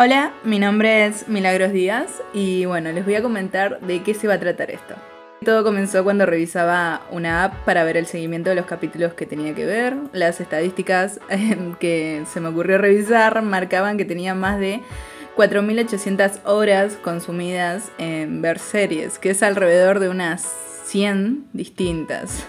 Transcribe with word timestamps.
Hola, 0.00 0.32
mi 0.44 0.60
nombre 0.60 1.06
es 1.06 1.26
Milagros 1.26 1.72
Díaz 1.72 2.22
y 2.32 2.66
bueno, 2.66 2.92
les 2.92 3.04
voy 3.04 3.16
a 3.16 3.22
comentar 3.22 3.80
de 3.80 4.00
qué 4.04 4.14
se 4.14 4.28
va 4.28 4.34
a 4.34 4.38
tratar 4.38 4.70
esto. 4.70 4.94
Todo 5.44 5.64
comenzó 5.64 6.04
cuando 6.04 6.24
revisaba 6.24 7.02
una 7.10 7.42
app 7.42 7.64
para 7.64 7.82
ver 7.82 7.96
el 7.96 8.06
seguimiento 8.06 8.48
de 8.48 8.54
los 8.54 8.66
capítulos 8.66 9.14
que 9.14 9.26
tenía 9.26 9.56
que 9.56 9.66
ver. 9.66 9.96
Las 10.12 10.40
estadísticas 10.40 11.18
que 11.80 12.22
se 12.32 12.38
me 12.38 12.50
ocurrió 12.50 12.78
revisar 12.78 13.42
marcaban 13.42 13.96
que 13.98 14.04
tenía 14.04 14.36
más 14.36 14.60
de 14.60 14.82
4.800 15.36 16.44
horas 16.44 16.96
consumidas 17.02 17.90
en 17.98 18.40
ver 18.40 18.60
series, 18.60 19.18
que 19.18 19.30
es 19.30 19.42
alrededor 19.42 19.98
de 19.98 20.10
unas 20.10 20.42
100 20.84 21.48
distintas. 21.52 22.46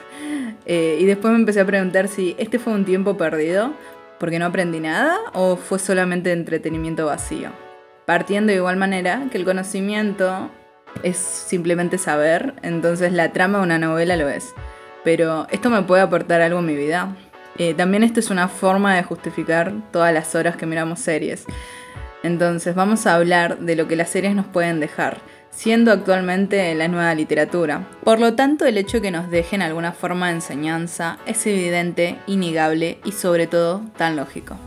Eh, 0.67 0.99
y 0.99 1.05
después 1.05 1.33
me 1.33 1.39
empecé 1.39 1.61
a 1.61 1.65
preguntar 1.65 2.09
si 2.09 2.35
este 2.37 2.59
fue 2.59 2.73
un 2.73 2.85
tiempo 2.85 3.17
perdido 3.17 3.73
porque 4.19 4.39
no 4.39 4.45
aprendí 4.45 4.79
nada 4.79 5.17
o 5.33 5.55
fue 5.55 5.79
solamente 5.79 6.31
entretenimiento 6.31 7.05
vacío. 7.05 7.49
Partiendo 8.05 8.51
de 8.51 8.57
igual 8.57 8.77
manera 8.77 9.27
que 9.31 9.37
el 9.37 9.45
conocimiento 9.45 10.49
es 11.03 11.17
simplemente 11.17 11.97
saber, 11.97 12.55
entonces 12.61 13.13
la 13.13 13.31
trama 13.31 13.59
de 13.59 13.63
una 13.63 13.79
novela 13.79 14.15
lo 14.15 14.27
es. 14.27 14.53
Pero 15.03 15.47
esto 15.51 15.69
me 15.69 15.83
puede 15.83 16.01
aportar 16.01 16.41
algo 16.41 16.59
en 16.59 16.65
mi 16.65 16.75
vida. 16.75 17.15
Eh, 17.57 17.73
también 17.73 18.03
esto 18.03 18.19
es 18.19 18.29
una 18.29 18.47
forma 18.47 18.95
de 18.95 19.03
justificar 19.03 19.73
todas 19.91 20.13
las 20.13 20.35
horas 20.35 20.55
que 20.55 20.65
miramos 20.65 20.99
series. 20.99 21.45
Entonces 22.23 22.75
vamos 22.75 23.07
a 23.07 23.15
hablar 23.15 23.59
de 23.59 23.75
lo 23.75 23.87
que 23.87 23.95
las 23.95 24.09
series 24.09 24.35
nos 24.35 24.45
pueden 24.45 24.79
dejar, 24.79 25.19
siendo 25.51 25.91
actualmente 25.91 26.73
la 26.75 26.87
nueva 26.87 27.13
literatura. 27.15 27.87
Por 28.03 28.19
lo 28.19 28.35
tanto, 28.35 28.65
el 28.65 28.77
hecho 28.77 29.01
que 29.01 29.11
nos 29.11 29.29
dejen 29.29 29.61
alguna 29.61 29.91
forma 29.91 30.27
de 30.27 30.35
enseñanza 30.35 31.19
es 31.25 31.45
evidente, 31.45 32.17
innegable 32.27 32.99
y 33.03 33.11
sobre 33.11 33.47
todo 33.47 33.81
tan 33.97 34.15
lógico. 34.15 34.57